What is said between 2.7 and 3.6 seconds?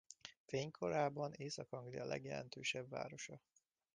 városa.